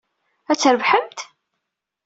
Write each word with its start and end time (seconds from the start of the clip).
Ad 0.51 0.57
trebḥemt? 0.59 1.19